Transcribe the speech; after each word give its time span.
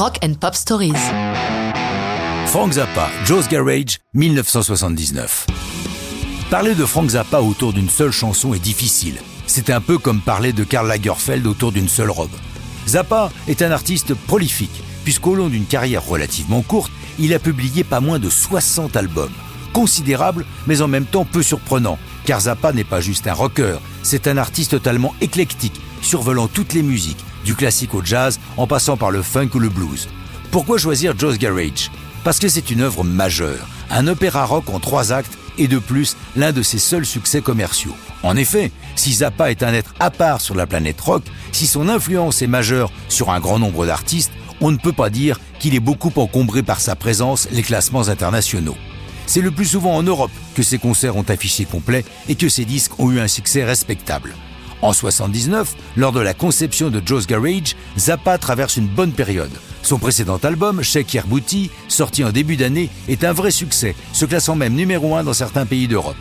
Rock 0.00 0.18
and 0.24 0.32
Pop 0.40 0.54
Stories. 0.54 0.94
Frank 2.46 2.72
Zappa, 2.72 3.10
Joe's 3.26 3.46
Garage, 3.48 3.98
1979. 4.14 5.46
Parler 6.48 6.74
de 6.74 6.86
Frank 6.86 7.10
Zappa 7.10 7.42
autour 7.42 7.74
d'une 7.74 7.90
seule 7.90 8.10
chanson 8.10 8.54
est 8.54 8.60
difficile. 8.60 9.16
C'est 9.46 9.68
un 9.68 9.82
peu 9.82 9.98
comme 9.98 10.22
parler 10.22 10.54
de 10.54 10.64
Karl 10.64 10.88
Lagerfeld 10.88 11.46
autour 11.46 11.72
d'une 11.72 11.90
seule 11.90 12.08
robe. 12.08 12.30
Zappa 12.88 13.30
est 13.46 13.60
un 13.60 13.72
artiste 13.72 14.14
prolifique, 14.14 14.82
puisqu'au 15.04 15.34
long 15.34 15.48
d'une 15.48 15.66
carrière 15.66 16.06
relativement 16.06 16.62
courte, 16.62 16.92
il 17.18 17.34
a 17.34 17.38
publié 17.38 17.84
pas 17.84 18.00
moins 18.00 18.18
de 18.18 18.30
60 18.30 18.96
albums. 18.96 19.34
Considérable, 19.74 20.46
mais 20.66 20.80
en 20.80 20.88
même 20.88 21.04
temps 21.04 21.26
peu 21.26 21.42
surprenant, 21.42 21.98
car 22.24 22.40
Zappa 22.40 22.72
n'est 22.72 22.84
pas 22.84 23.02
juste 23.02 23.26
un 23.26 23.34
rocker, 23.34 23.76
c'est 24.02 24.28
un 24.28 24.38
artiste 24.38 24.70
totalement 24.70 25.14
éclectique, 25.20 25.78
survolant 26.00 26.48
toutes 26.48 26.72
les 26.72 26.82
musiques, 26.82 27.22
du 27.44 27.54
classique 27.54 27.94
au 27.94 28.04
jazz, 28.04 28.38
en 28.56 28.66
passant 28.66 28.96
par 28.96 29.10
le 29.10 29.22
funk 29.22 29.50
ou 29.54 29.58
le 29.58 29.68
blues. 29.68 30.08
Pourquoi 30.50 30.78
choisir 30.78 31.18
Joe's 31.18 31.38
Garage? 31.38 31.90
Parce 32.24 32.38
que 32.38 32.48
c'est 32.48 32.70
une 32.70 32.82
œuvre 32.82 33.04
majeure, 33.04 33.68
un 33.90 34.06
opéra 34.06 34.44
rock 34.44 34.68
en 34.70 34.80
trois 34.80 35.12
actes 35.12 35.38
et 35.58 35.68
de 35.68 35.78
plus 35.78 36.16
l'un 36.36 36.52
de 36.52 36.62
ses 36.62 36.78
seuls 36.78 37.06
succès 37.06 37.40
commerciaux. 37.40 37.94
En 38.22 38.36
effet, 38.36 38.72
si 38.96 39.14
Zappa 39.14 39.50
est 39.50 39.62
un 39.62 39.72
être 39.72 39.94
à 40.00 40.10
part 40.10 40.40
sur 40.40 40.54
la 40.54 40.66
planète 40.66 41.00
rock, 41.00 41.22
si 41.52 41.66
son 41.66 41.88
influence 41.88 42.42
est 42.42 42.46
majeure 42.46 42.90
sur 43.08 43.30
un 43.30 43.40
grand 43.40 43.58
nombre 43.58 43.86
d'artistes, 43.86 44.32
on 44.60 44.70
ne 44.70 44.76
peut 44.76 44.92
pas 44.92 45.10
dire 45.10 45.38
qu'il 45.58 45.74
est 45.74 45.80
beaucoup 45.80 46.12
encombré 46.16 46.62
par 46.62 46.80
sa 46.80 46.96
présence 46.96 47.48
les 47.50 47.62
classements 47.62 48.08
internationaux. 48.08 48.76
C'est 49.26 49.40
le 49.40 49.50
plus 49.50 49.66
souvent 49.66 49.94
en 49.94 50.02
Europe 50.02 50.32
que 50.54 50.62
ses 50.62 50.78
concerts 50.78 51.16
ont 51.16 51.24
affiché 51.28 51.64
complet 51.64 52.04
et 52.28 52.34
que 52.34 52.48
ses 52.48 52.64
disques 52.64 52.98
ont 52.98 53.10
eu 53.10 53.20
un 53.20 53.28
succès 53.28 53.64
respectable. 53.64 54.34
En 54.82 54.94
79, 54.94 55.74
lors 55.96 56.12
de 56.12 56.20
la 56.20 56.32
conception 56.32 56.88
de 56.88 57.02
Joe's 57.04 57.26
Garage, 57.26 57.76
Zappa 57.98 58.38
traverse 58.38 58.78
une 58.78 58.86
bonne 58.86 59.12
période. 59.12 59.50
Son 59.82 59.98
précédent 59.98 60.38
album, 60.42 60.82
Shake 60.82 61.14
Your 61.14 61.26
Booty, 61.26 61.70
sorti 61.88 62.24
en 62.24 62.32
début 62.32 62.56
d'année, 62.56 62.88
est 63.08 63.24
un 63.24 63.32
vrai 63.32 63.50
succès, 63.50 63.94
se 64.14 64.24
classant 64.24 64.56
même 64.56 64.74
numéro 64.74 65.16
1 65.16 65.24
dans 65.24 65.34
certains 65.34 65.66
pays 65.66 65.86
d'Europe. 65.86 66.16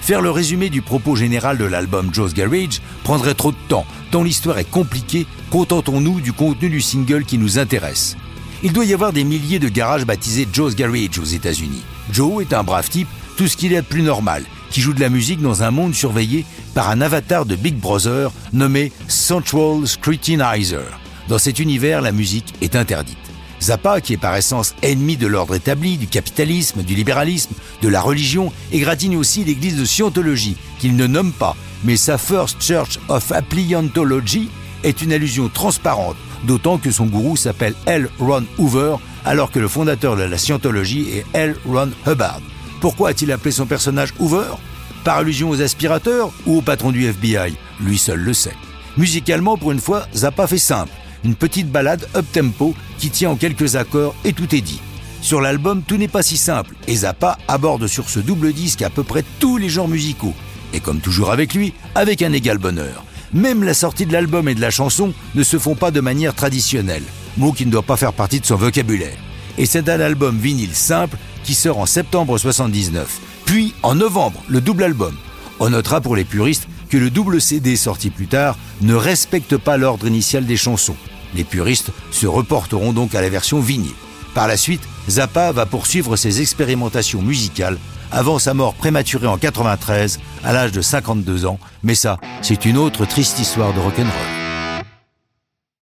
Faire 0.00 0.22
le 0.22 0.30
résumé 0.30 0.70
du 0.70 0.80
propos 0.80 1.14
général 1.14 1.58
de 1.58 1.64
l'album 1.66 2.12
Joe's 2.12 2.32
Garage 2.32 2.80
prendrait 3.04 3.34
trop 3.34 3.52
de 3.52 3.56
temps, 3.68 3.86
tant 4.10 4.22
l'histoire 4.22 4.58
est 4.58 4.70
compliquée, 4.70 5.26
contentons-nous 5.50 6.22
du 6.22 6.32
contenu 6.32 6.70
du 6.70 6.80
single 6.80 7.24
qui 7.24 7.36
nous 7.36 7.58
intéresse. 7.58 8.16
Il 8.62 8.72
doit 8.72 8.86
y 8.86 8.94
avoir 8.94 9.12
des 9.12 9.24
milliers 9.24 9.58
de 9.58 9.68
garages 9.68 10.06
baptisés 10.06 10.48
Joe's 10.50 10.74
Garage 10.74 11.18
aux 11.18 11.24
États-Unis. 11.24 11.82
Joe 12.10 12.42
est 12.42 12.54
un 12.54 12.62
brave 12.62 12.88
type, 12.88 13.08
tout 13.36 13.46
ce 13.46 13.58
qu'il 13.58 13.74
est 13.74 13.82
de 13.82 13.86
plus 13.86 14.02
normal, 14.02 14.44
qui 14.70 14.80
joue 14.80 14.94
de 14.94 15.00
la 15.00 15.08
musique 15.08 15.42
dans 15.42 15.62
un 15.62 15.70
monde 15.70 15.94
surveillé 15.94 16.46
par 16.74 16.90
un 16.90 17.00
avatar 17.00 17.44
de 17.44 17.56
Big 17.56 17.74
Brother 17.74 18.30
nommé 18.52 18.92
Central 19.08 19.86
Scrutinizer. 19.86 20.98
Dans 21.28 21.38
cet 21.38 21.58
univers, 21.58 22.00
la 22.00 22.12
musique 22.12 22.54
est 22.60 22.76
interdite. 22.76 23.18
Zappa, 23.60 24.00
qui 24.00 24.14
est 24.14 24.16
par 24.16 24.36
essence 24.36 24.74
ennemi 24.82 25.16
de 25.16 25.26
l'ordre 25.26 25.54
établi, 25.54 25.98
du 25.98 26.06
capitalisme, 26.06 26.82
du 26.82 26.94
libéralisme, 26.94 27.54
de 27.82 27.88
la 27.88 28.00
religion, 28.00 28.52
égratigne 28.72 29.16
aussi 29.16 29.44
l'église 29.44 29.76
de 29.78 29.84
Scientologie, 29.84 30.56
qu'il 30.78 30.96
ne 30.96 31.06
nomme 31.06 31.32
pas, 31.32 31.56
mais 31.84 31.96
sa 31.96 32.16
First 32.16 32.62
Church 32.62 32.98
of 33.08 33.32
Appliantology 33.32 34.48
est 34.82 35.02
une 35.02 35.12
allusion 35.12 35.48
transparente, 35.48 36.16
d'autant 36.44 36.78
que 36.78 36.90
son 36.90 37.06
gourou 37.06 37.36
s'appelle 37.36 37.74
L. 37.86 38.08
Ron 38.18 38.44
Hoover, 38.58 38.96
alors 39.26 39.50
que 39.50 39.58
le 39.58 39.68
fondateur 39.68 40.16
de 40.16 40.22
la 40.22 40.38
Scientologie 40.38 41.08
est 41.10 41.26
L. 41.34 41.56
Ron 41.66 41.90
Hubbard. 42.06 42.40
Pourquoi 42.80 43.10
a-t-il 43.10 43.30
appelé 43.32 43.52
son 43.52 43.66
personnage 43.66 44.14
Hoover? 44.18 44.54
Par 45.04 45.18
allusion 45.18 45.50
aux 45.50 45.60
aspirateurs 45.60 46.32
ou 46.46 46.58
au 46.58 46.62
patron 46.62 46.90
du 46.90 47.06
FBI 47.06 47.54
Lui 47.80 47.98
seul 47.98 48.20
le 48.20 48.34
sait. 48.34 48.56
Musicalement, 48.96 49.56
pour 49.56 49.72
une 49.72 49.80
fois, 49.80 50.06
Zappa 50.14 50.46
fait 50.46 50.58
simple 50.58 50.92
une 51.24 51.34
petite 51.34 51.70
balade 51.70 52.06
up-tempo 52.14 52.74
qui 52.98 53.10
tient 53.10 53.30
en 53.30 53.36
quelques 53.36 53.76
accords 53.76 54.14
et 54.24 54.32
tout 54.32 54.54
est 54.54 54.60
dit. 54.60 54.80
Sur 55.22 55.40
l'album, 55.40 55.82
tout 55.82 55.96
n'est 55.96 56.08
pas 56.08 56.22
si 56.22 56.36
simple, 56.36 56.74
et 56.86 56.96
Zappa 56.96 57.38
aborde 57.46 57.86
sur 57.86 58.08
ce 58.08 58.20
double 58.20 58.52
disque 58.52 58.82
à 58.82 58.90
peu 58.90 59.02
près 59.02 59.24
tous 59.38 59.58
les 59.58 59.68
genres 59.68 59.88
musicaux, 59.88 60.34
et 60.72 60.80
comme 60.80 61.00
toujours 61.00 61.30
avec 61.30 61.52
lui, 61.52 61.74
avec 61.94 62.22
un 62.22 62.32
égal 62.32 62.58
bonheur. 62.58 63.04
Même 63.32 63.62
la 63.62 63.74
sortie 63.74 64.06
de 64.06 64.12
l'album 64.12 64.48
et 64.48 64.54
de 64.54 64.60
la 64.60 64.70
chanson 64.70 65.12
ne 65.34 65.42
se 65.42 65.58
font 65.58 65.74
pas 65.74 65.90
de 65.90 66.00
manière 66.00 66.34
traditionnelle, 66.34 67.02
mot 67.36 67.52
qui 67.52 67.66
ne 67.66 67.70
doit 67.70 67.82
pas 67.82 67.96
faire 67.96 68.14
partie 68.14 68.40
de 68.40 68.46
son 68.46 68.56
vocabulaire. 68.56 69.16
Et 69.60 69.66
c'est 69.66 69.90
un 69.90 70.00
album 70.00 70.38
vinyle 70.38 70.74
simple 70.74 71.18
qui 71.44 71.54
sort 71.54 71.78
en 71.78 71.84
septembre 71.84 72.38
79, 72.38 73.20
puis 73.44 73.74
en 73.82 73.94
novembre, 73.94 74.42
le 74.48 74.62
double 74.62 74.84
album. 74.84 75.14
On 75.60 75.68
notera 75.68 76.00
pour 76.00 76.16
les 76.16 76.24
puristes 76.24 76.66
que 76.88 76.96
le 76.96 77.10
double 77.10 77.42
CD 77.42 77.76
sorti 77.76 78.08
plus 78.08 78.26
tard 78.26 78.56
ne 78.80 78.94
respecte 78.94 79.58
pas 79.58 79.76
l'ordre 79.76 80.06
initial 80.06 80.46
des 80.46 80.56
chansons. 80.56 80.96
Les 81.34 81.44
puristes 81.44 81.90
se 82.10 82.26
reporteront 82.26 82.94
donc 82.94 83.14
à 83.14 83.20
la 83.20 83.28
version 83.28 83.60
vinyle. 83.60 83.92
Par 84.34 84.48
la 84.48 84.56
suite, 84.56 84.82
Zappa 85.10 85.52
va 85.52 85.66
poursuivre 85.66 86.16
ses 86.16 86.40
expérimentations 86.40 87.20
musicales 87.20 87.76
avant 88.10 88.38
sa 88.38 88.54
mort 88.54 88.72
prématurée 88.72 89.26
en 89.26 89.36
93 89.36 90.20
à 90.42 90.54
l'âge 90.54 90.72
de 90.72 90.80
52 90.80 91.44
ans, 91.44 91.58
mais 91.82 91.94
ça, 91.94 92.16
c'est 92.40 92.64
une 92.64 92.78
autre 92.78 93.04
triste 93.04 93.38
histoire 93.38 93.74
de 93.74 93.80
rock'n'roll. 93.80 94.39